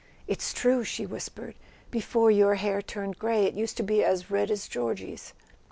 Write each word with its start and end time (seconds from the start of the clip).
"It's 0.27 0.51
true," 0.51 0.83
she 0.83 1.05
whispered, 1.05 1.53
"before 1.91 2.31
your 2.31 2.55
hair 2.55 2.81
turned 2.81 3.19
grey 3.19 3.43
it 3.45 3.53
used 3.53 3.77
to 3.77 3.83
be 3.83 4.03
as 4.03 4.31
red 4.31 4.49
as 4.49 4.67
Georgie's." 4.67 5.33